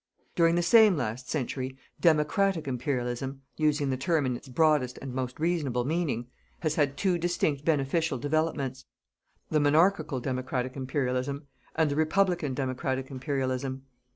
[0.33, 5.39] During the same last century, Democratic Imperialism using the term in its broadest and most
[5.39, 6.25] reasonable meaning
[6.61, 8.85] has had two distinct beneficial developments:
[9.51, 11.45] the Monarchical Democratic Imperialism,
[11.75, 13.83] and the Republican Democratic Imperialism.